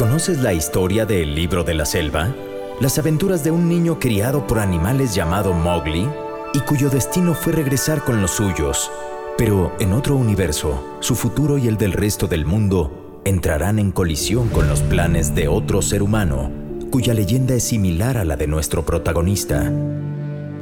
[0.00, 2.34] ¿Conoces la historia del libro de la selva?
[2.80, 6.08] Las aventuras de un niño criado por animales llamado Mowgli
[6.54, 8.90] y cuyo destino fue regresar con los suyos.
[9.36, 14.48] Pero en otro universo, su futuro y el del resto del mundo entrarán en colisión
[14.48, 16.50] con los planes de otro ser humano,
[16.90, 19.70] cuya leyenda es similar a la de nuestro protagonista.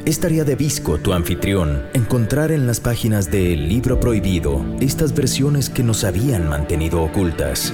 [0.05, 5.15] Es tarea de Visco, tu anfitrión, encontrar en las páginas de El Libro Prohibido estas
[5.15, 7.73] versiones que nos habían mantenido ocultas.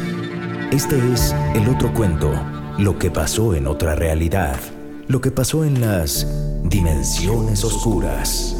[0.74, 2.32] Este es el otro cuento,
[2.78, 4.56] lo que pasó en otra realidad,
[5.06, 6.26] lo que pasó en las
[6.64, 8.56] dimensiones oscuras.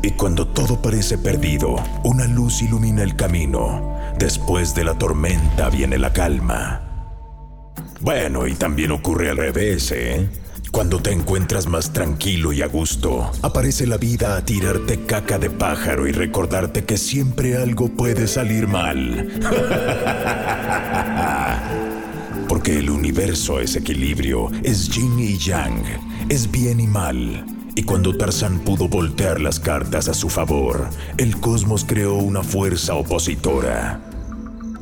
[0.00, 3.98] Y cuando todo parece perdido, una luz ilumina el camino.
[4.16, 7.74] Después de la tormenta viene la calma.
[8.00, 10.28] Bueno, y también ocurre al revés, ¿eh?
[10.70, 15.48] Cuando te encuentras más tranquilo y a gusto, aparece la vida a tirarte caca de
[15.48, 19.28] pájaro y recordarte que siempre algo puede salir mal.
[22.48, 25.82] Porque el universo es equilibrio, es yin y yang,
[26.28, 27.44] es bien y mal.
[27.74, 32.94] Y cuando Tarzán pudo voltear las cartas a su favor, el cosmos creó una fuerza
[32.94, 34.00] opositora.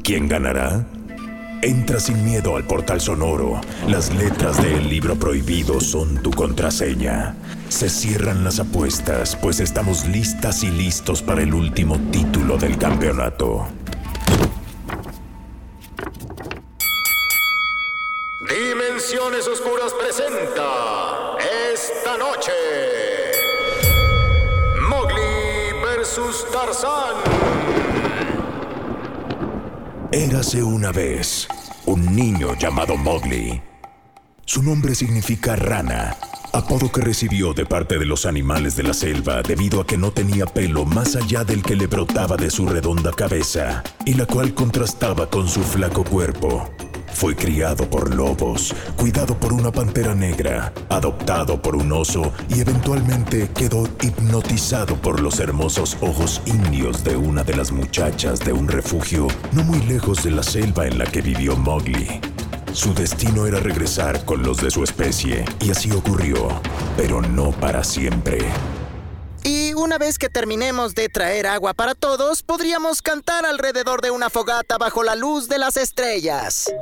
[0.03, 0.87] ¿Quién ganará?
[1.65, 3.59] Entra sin miedo al portal sonoro.
[3.89, 7.37] Las letras del libro prohibido son tu contraseña.
[7.71, 13.67] Se cierran las apuestas, pues estamos listas y listos para el último título del campeonato.
[18.47, 21.39] Dimensiones Oscuras presenta
[21.73, 22.53] esta noche
[24.87, 27.74] Mowgli versus Tarzán.
[30.15, 31.49] Érase una vez
[31.87, 33.61] un niño llamado Mowgli.
[34.45, 36.17] Su nombre significa rana,
[36.53, 40.13] apodo que recibió de parte de los animales de la selva debido a que no
[40.13, 44.55] tenía pelo más allá del que le brotaba de su redonda cabeza y la cual
[44.55, 46.71] contrastaba con su flaco cuerpo.
[47.15, 53.49] Fue criado por lobos, cuidado por una pantera negra, adoptado por un oso y eventualmente
[53.55, 59.29] quedó hipnotizado por los hermosos ojos indios de una de las muchachas de un refugio
[59.53, 62.21] no muy lejos de la selva en la que vivió Mowgli.
[62.73, 66.49] Su destino era regresar con los de su especie, y así ocurrió,
[66.97, 68.39] pero no para siempre.
[69.47, 74.31] Y una vez que terminemos de traer agua para todos, podríamos cantar alrededor de una
[74.31, 76.73] fogata bajo la luz de las estrellas.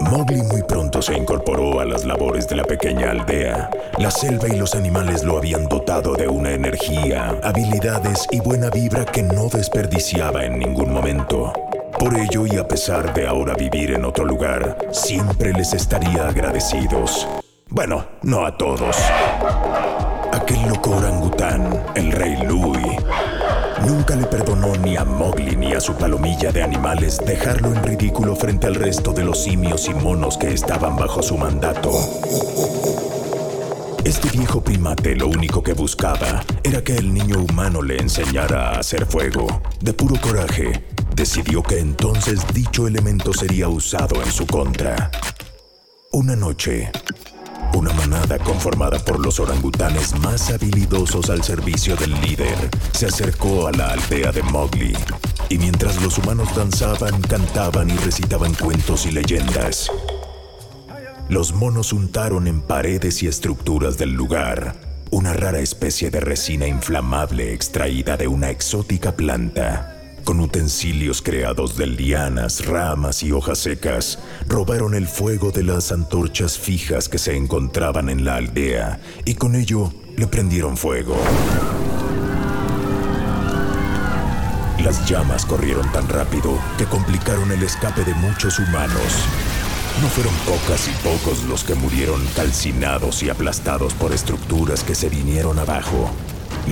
[0.00, 3.68] Mowgli muy pronto se incorporó a las labores de la pequeña aldea.
[3.98, 9.04] La selva y los animales lo habían dotado de una energía, habilidades y buena vibra
[9.04, 11.52] que no desperdiciaba en ningún momento.
[11.98, 17.28] Por ello y a pesar de ahora vivir en otro lugar, siempre les estaría agradecidos.
[17.68, 18.96] Bueno, no a todos.
[20.48, 22.96] Aquel loco orangután, el rey Louis,
[23.86, 28.34] nunca le perdonó ni a Mowgli ni a su palomilla de animales dejarlo en ridículo
[28.34, 31.90] frente al resto de los simios y monos que estaban bajo su mandato.
[34.04, 38.78] Este viejo primate lo único que buscaba era que el niño humano le enseñara a
[38.78, 39.46] hacer fuego.
[39.82, 40.82] De puro coraje,
[41.14, 45.10] decidió que entonces dicho elemento sería usado en su contra.
[46.10, 46.90] Una noche,
[47.74, 52.56] una manada conformada por los orangutanes más habilidosos al servicio del líder
[52.92, 54.96] se acercó a la aldea de Mowgli.
[55.48, 59.90] Y mientras los humanos danzaban, cantaban y recitaban cuentos y leyendas,
[61.28, 67.54] los monos untaron en paredes y estructuras del lugar una rara especie de resina inflamable
[67.54, 69.97] extraída de una exótica planta.
[70.28, 76.58] Con utensilios creados de lianas, ramas y hojas secas, robaron el fuego de las antorchas
[76.58, 81.16] fijas que se encontraban en la aldea y con ello le prendieron fuego.
[84.84, 89.24] Las llamas corrieron tan rápido que complicaron el escape de muchos humanos.
[90.02, 95.08] No fueron pocas y pocos los que murieron calcinados y aplastados por estructuras que se
[95.08, 96.10] vinieron abajo.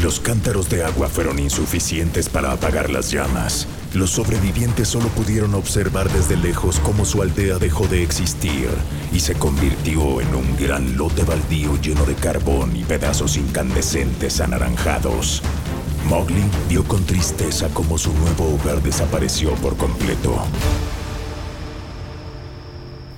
[0.03, 3.67] Los cántaros de agua fueron insuficientes para apagar las llamas.
[3.95, 8.69] Los sobrevivientes solo pudieron observar desde lejos cómo su aldea dejó de existir
[9.11, 15.43] y se convirtió en un gran lote baldío lleno de carbón y pedazos incandescentes anaranjados.
[16.09, 20.37] Mowgli vio con tristeza cómo su nuevo hogar desapareció por completo.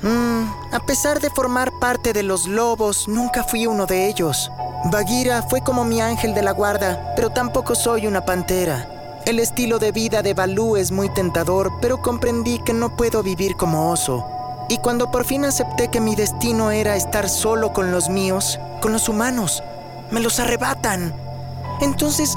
[0.02, 4.48] Mm, a pesar de formar parte de los lobos, nunca fui uno de ellos.
[4.84, 8.88] Bagheera fue como mi ángel de la guarda, pero tampoco soy una pantera.
[9.26, 13.56] El estilo de vida de Balú es muy tentador, pero comprendí que no puedo vivir
[13.56, 14.24] como oso.
[14.68, 18.92] Y cuando por fin acepté que mi destino era estar solo con los míos, con
[18.92, 19.62] los humanos,
[20.12, 21.12] me los arrebatan.
[21.80, 22.34] Entonces,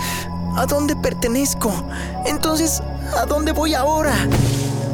[0.58, 1.72] ¿a dónde pertenezco?
[2.26, 2.82] Entonces,
[3.18, 4.16] ¿a dónde voy ahora?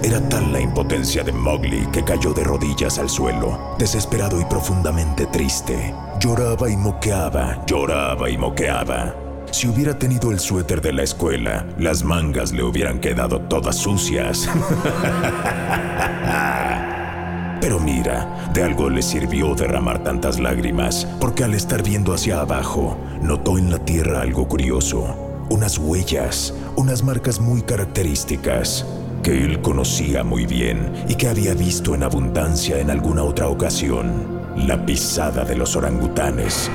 [0.08, 5.26] Era tal la impotencia de Mowgli que cayó de rodillas al suelo, desesperado y profundamente
[5.26, 5.94] triste.
[6.22, 9.14] Lloraba y moqueaba, lloraba y moqueaba.
[9.52, 14.48] Si hubiera tenido el suéter de la escuela, las mangas le hubieran quedado todas sucias.
[17.60, 22.96] Pero mira, de algo le sirvió derramar tantas lágrimas, porque al estar viendo hacia abajo,
[23.22, 28.86] notó en la tierra algo curioso, unas huellas, unas marcas muy características
[29.22, 34.42] que él conocía muy bien y que había visto en abundancia en alguna otra ocasión,
[34.56, 36.70] la pisada de los orangutanes,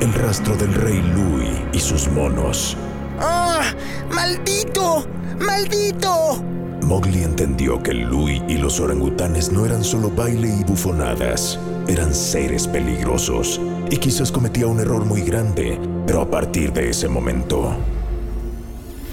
[0.00, 2.76] el rastro del rey Louis y sus monos.
[3.18, 3.62] ¡Ah!
[4.10, 5.06] ¡Maldito!
[5.38, 6.42] ¡Maldito!
[6.82, 11.58] Mowgli entendió que Louis y los orangutanes no eran solo baile y bufonadas,
[11.88, 17.08] eran seres peligrosos, y quizás cometía un error muy grande, pero a partir de ese
[17.08, 17.76] momento,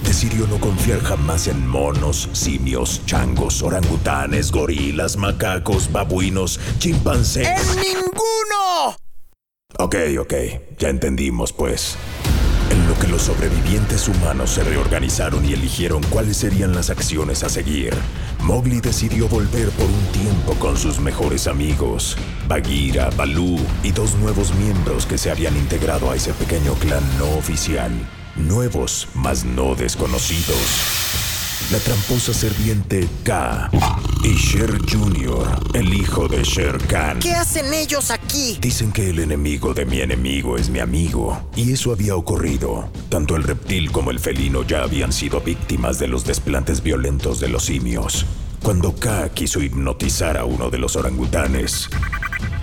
[0.03, 7.47] decidió no confiar jamás en monos, simios, changos, orangutanes, gorilas, macacos, babuinos, chimpancés.
[7.47, 8.95] ¡En ninguno!
[9.79, 10.33] Ok, ok,
[10.77, 11.97] ya entendimos pues.
[12.69, 17.49] En lo que los sobrevivientes humanos se reorganizaron y eligieron cuáles serían las acciones a
[17.49, 17.93] seguir,
[18.41, 22.17] Mowgli decidió volver por un tiempo con sus mejores amigos,
[22.47, 27.29] Bagheera, Baloo y dos nuevos miembros que se habían integrado a ese pequeño clan no
[27.37, 27.91] oficial,
[28.35, 30.57] nuevos mas no desconocidos.
[31.71, 33.71] La tramposa serpiente K
[34.23, 37.19] y Sher Jr., el hijo de Sher Khan.
[37.19, 38.57] ¿Qué hacen ellos aquí?
[38.59, 42.89] Dicen que el enemigo de mi enemigo es mi amigo, y eso había ocurrido.
[43.09, 47.47] Tanto el reptil como el felino ya habían sido víctimas de los desplantes violentos de
[47.47, 48.25] los simios.
[48.61, 51.89] Cuando K quiso hipnotizar a uno de los orangutanes,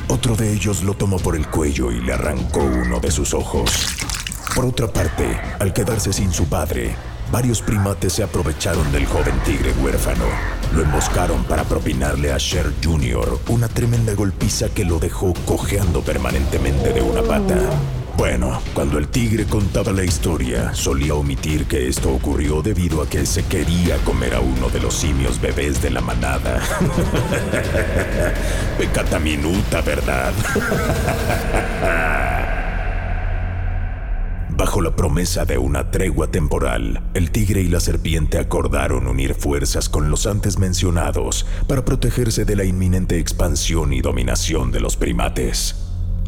[0.09, 4.00] otro de ellos lo tomó por el cuello y le arrancó uno de sus ojos.
[4.55, 6.95] Por otra parte, al quedarse sin su padre,
[7.31, 10.25] varios primates se aprovecharon del joven tigre huérfano.
[10.75, 13.39] Lo emboscaron para propinarle a Sher Jr.
[13.49, 17.57] una tremenda golpiza que lo dejó cojeando permanentemente de una pata.
[18.17, 23.25] Bueno, cuando el tigre contaba la historia, solía omitir que esto ocurrió debido a que
[23.25, 26.61] se quería comer a uno de los simios bebés de la manada.
[28.79, 30.33] Pecata minuta, ¿verdad?
[34.61, 39.89] Bajo la promesa de una tregua temporal, el tigre y la serpiente acordaron unir fuerzas
[39.89, 45.77] con los antes mencionados para protegerse de la inminente expansión y dominación de los primates.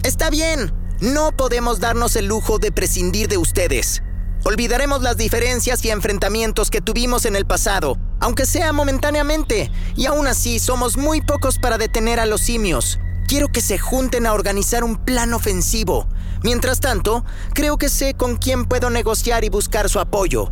[0.02, 0.72] Está bien.
[1.02, 4.02] No podemos darnos el lujo de prescindir de ustedes.
[4.44, 10.26] Olvidaremos las diferencias y enfrentamientos que tuvimos en el pasado, aunque sea momentáneamente, y aún
[10.26, 12.98] así somos muy pocos para detener a los simios.
[13.28, 16.08] Quiero que se junten a organizar un plan ofensivo.
[16.44, 20.50] Mientras tanto, creo que sé con quién puedo negociar y buscar su apoyo.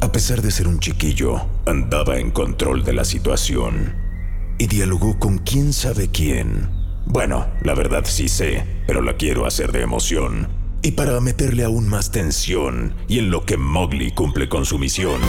[0.00, 3.94] A pesar de ser un chiquillo, andaba en control de la situación
[4.58, 6.70] y dialogó con quién sabe quién.
[7.06, 10.48] Bueno, la verdad sí sé, pero la quiero hacer de emoción.
[10.82, 15.20] Y para meterle aún más tensión y en lo que Mowgli cumple con su misión.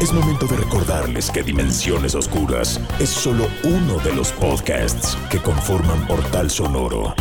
[0.00, 6.06] Es momento de recordarles que Dimensiones Oscuras es solo uno de los podcasts que conforman
[6.06, 7.14] Portal Sonoro.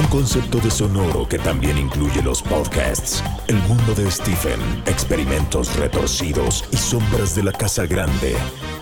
[0.00, 6.64] Un concepto de sonoro que también incluye los podcasts, El mundo de Stephen, Experimentos retorcidos
[6.72, 8.34] y Sombras de la Casa Grande,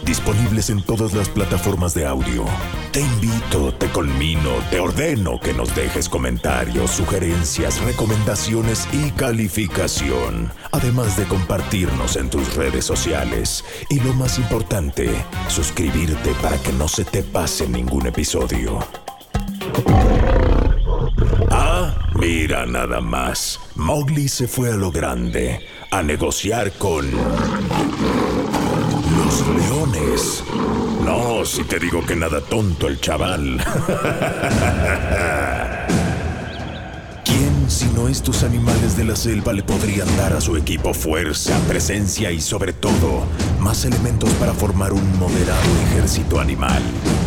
[0.04, 2.44] disponibles en todas las plataformas de audio.
[2.92, 11.16] Te invito, te colmino, te ordeno que nos dejes comentarios, sugerencias, recomendaciones y calificación, además
[11.16, 13.64] de compartirnos en tus redes sociales.
[13.90, 15.10] Y lo más importante,
[15.48, 18.78] suscribirte para que no se te pase ningún episodio.
[22.30, 23.58] Mira nada más.
[23.74, 27.10] Mowgli se fue a lo grande, a negociar con
[29.16, 30.44] los leones.
[31.06, 33.56] No, si te digo que nada tonto el chaval.
[37.24, 42.30] ¿Quién, sino estos animales de la selva, le podrían dar a su equipo fuerza, presencia
[42.30, 43.22] y sobre todo
[43.58, 46.82] más elementos para formar un moderado ejército animal?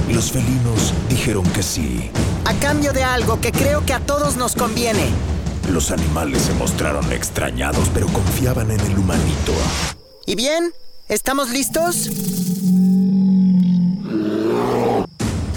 [0.09, 2.09] Los felinos dijeron que sí.
[2.45, 5.09] A cambio de algo que creo que a todos nos conviene.
[5.71, 9.53] Los animales se mostraron extrañados, pero confiaban en el humanito.
[10.25, 10.73] ¿Y bien?
[11.07, 12.09] ¿Estamos listos?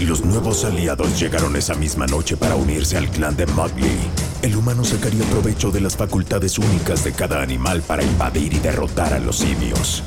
[0.05, 3.97] Los nuevos aliados llegaron esa misma noche para unirse al clan de Mowgli.
[4.43, 9.13] El humano sacaría provecho de las facultades únicas de cada animal para invadir y derrotar
[9.13, 10.03] a los simios.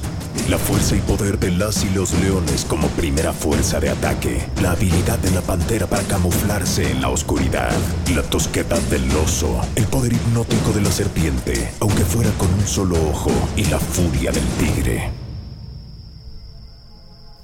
[0.46, 4.40] La fuerza y poder de las y los leones como primera fuerza de ataque.
[4.62, 7.76] La habilidad de la pantera para camuflarse en la oscuridad.
[8.14, 9.60] La tosquedad del oso.
[9.74, 13.30] El poder hipnótico de la serpiente, aunque fuera con un solo ojo.
[13.56, 15.10] Y la furia del tigre.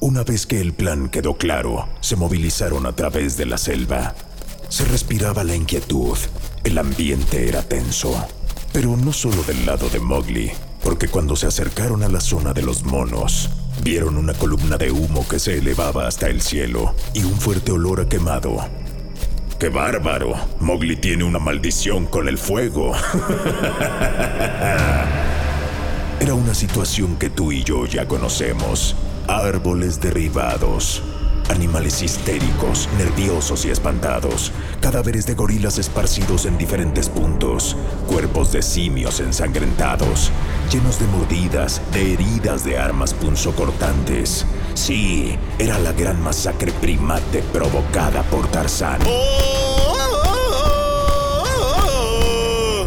[0.01, 4.15] Una vez que el plan quedó claro, se movilizaron a través de la selva.
[4.69, 6.17] Se respiraba la inquietud.
[6.63, 8.15] El ambiente era tenso.
[8.73, 10.51] Pero no solo del lado de Mowgli,
[10.85, 13.49] porque cuando se acercaron a la zona de los monos,
[13.83, 18.03] vieron una columna de humo que se elevaba hasta el cielo y un fuerte olor
[18.03, 18.59] a quemado.
[19.59, 20.35] ¡Qué bárbaro!
[20.61, 22.93] Mowgli tiene una maldición con el fuego.
[26.21, 28.95] Era una situación que tú y yo ya conocemos.
[29.27, 31.03] Árboles derribados,
[31.49, 39.21] animales histéricos, nerviosos y espantados, cadáveres de gorilas esparcidos en diferentes puntos, cuerpos de simios
[39.21, 40.31] ensangrentados,
[40.71, 44.47] llenos de mordidas, de heridas de armas punzocortantes.
[44.75, 49.01] Sí, era la gran masacre primate provocada por Tarzán.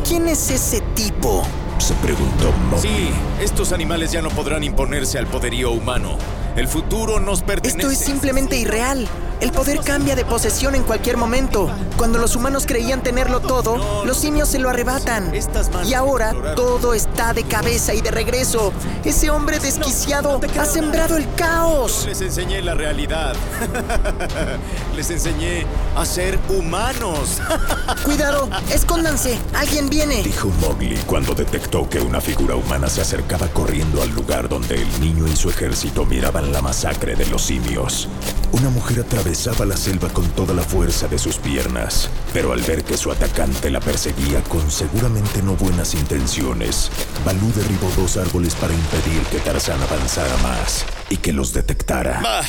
[0.08, 1.44] ¿Quién es ese tipo?
[1.78, 2.90] Se preguntó Mowgli.
[2.90, 3.10] Sí,
[3.42, 6.18] estos animales ya no podrán imponerse al poderío humano.
[6.58, 7.78] El futuro nos pertenece.
[7.78, 9.08] Esto es simplemente irreal.
[9.40, 11.70] El poder cambia de posesión en cualquier momento.
[11.96, 15.32] Cuando los humanos creían tenerlo todo, los simios se lo arrebatan.
[15.86, 18.74] Y ahora todo está de cabeza y de regreso.
[19.06, 22.06] Ese hombre desquiciado ha sembrado el caos.
[22.08, 23.36] Les enseñé la realidad.
[24.96, 25.66] Les enseñé
[25.96, 27.40] a ser humanos.
[28.04, 29.38] Cuidado, escóndanse.
[29.54, 30.24] Alguien viene.
[30.24, 35.00] Dijo Mowgli cuando detectó que una figura humana se acercaba corriendo al lugar donde el
[35.00, 38.10] niño y su ejército miraban la masacre de los simios.
[38.52, 42.86] Una mujer atravesaba la selva con toda la fuerza de sus piernas, pero al ver
[42.86, 46.90] que su atacante la perseguía con seguramente no buenas intenciones,
[47.26, 52.22] Balú derribó dos árboles para impedir que Tarzán avanzara más y que los detectara.
[52.22, 52.42] Va,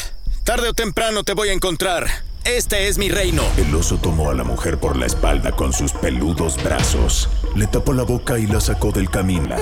[0.45, 2.07] tarde o temprano te voy a encontrar.
[2.45, 3.43] Este es mi reino.
[3.57, 7.93] El oso tomó a la mujer por la espalda con sus peludos brazos, le tapó
[7.93, 9.57] la boca y la sacó del camino.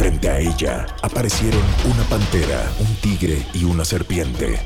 [0.00, 4.58] Frente a ella aparecieron una pantera, un tigre y una serpiente.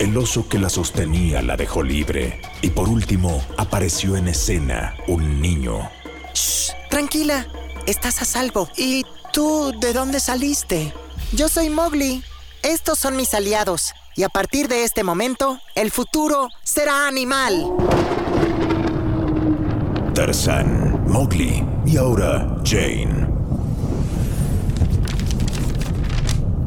[0.00, 2.40] El oso que la sostenía la dejó libre.
[2.60, 5.88] Y por último apareció en escena un niño.
[6.34, 7.46] Shh, tranquila,
[7.86, 8.68] estás a salvo.
[8.76, 10.92] ¿Y tú de dónde saliste?
[11.30, 12.24] Yo soy Mowgli.
[12.64, 13.92] Estos son mis aliados.
[14.16, 17.64] Y a partir de este momento, el futuro será animal.
[20.14, 23.29] Tarzán, Mowgli y ahora Jane.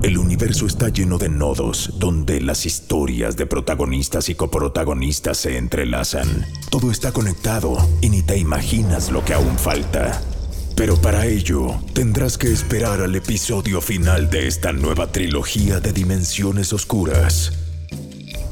[0.03, 6.45] El universo está lleno de nodos donde las historias de protagonistas y coprotagonistas se entrelazan.
[6.69, 10.21] Todo está conectado y ni te imaginas lo que aún falta.
[10.75, 16.73] Pero para ello tendrás que esperar al episodio final de esta nueva trilogía de dimensiones
[16.73, 17.53] oscuras.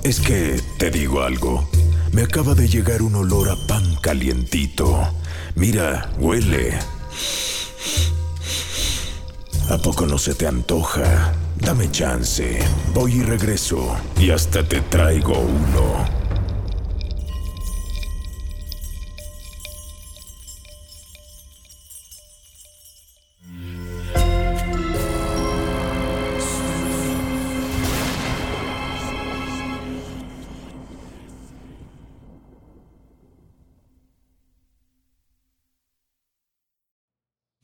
[0.03, 1.69] Es que, te digo algo,
[2.13, 4.97] me acaba de llegar un olor a pan calientito.
[5.55, 6.79] Mira, huele.
[9.71, 11.31] ¿A poco no se te antoja?
[11.55, 12.59] Dame chance.
[12.93, 13.95] Voy y regreso.
[14.19, 16.20] Y hasta te traigo uno.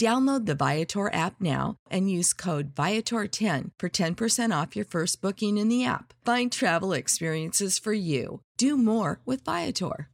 [0.00, 5.58] Download the Viator app now and use code Viator10 for 10% off your first booking
[5.58, 6.14] in the app.
[6.24, 8.40] Find travel experiences for you.
[8.56, 10.08] Do more with Viator.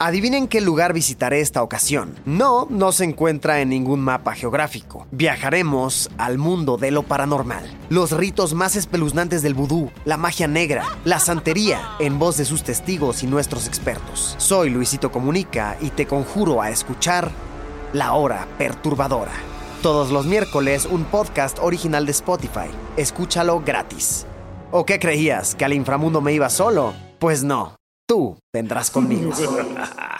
[0.00, 2.16] Adivinen qué lugar visitaré esta ocasión.
[2.24, 5.06] No, no se encuentra en ningún mapa geográfico.
[5.12, 7.62] Viajaremos al mundo de lo paranormal.
[7.90, 12.64] Los ritos más espeluznantes del vudú, la magia negra, la santería, en voz de sus
[12.64, 14.34] testigos y nuestros expertos.
[14.38, 17.30] Soy Luisito Comunica y te conjuro a escuchar
[17.92, 19.32] La Hora Perturbadora.
[19.82, 22.70] Todos los miércoles un podcast original de Spotify.
[22.96, 24.26] Escúchalo gratis.
[24.70, 25.56] ¿O qué creías?
[25.56, 26.94] ¿Que al inframundo me iba solo?
[27.18, 27.74] Pues no.
[28.06, 29.32] Tú vendrás conmigo.